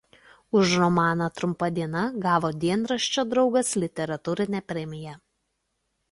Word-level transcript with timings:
Už 0.59 0.67
romaną 0.83 1.25
„Trumpa 1.39 1.67
diena“ 1.75 2.05
gavo 2.23 2.49
dienraščio 2.63 3.25
„Draugas“ 3.33 3.69
literatūrinę 3.83 4.63
premiją. 4.73 5.13